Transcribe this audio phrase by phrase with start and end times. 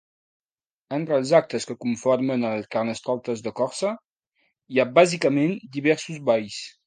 [0.95, 3.93] Entre els actes que conformen el carnestoltes de Corçà
[4.77, 6.59] hi ha, bàsicament, diversos balls.